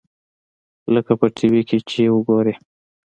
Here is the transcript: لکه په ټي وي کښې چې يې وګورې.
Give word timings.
لکه 0.93 1.11
په 1.19 1.25
ټي 1.35 1.47
وي 1.51 1.61
کښې 1.67 1.79
چې 1.89 1.97
يې 2.05 2.09
وګورې. 2.15 2.53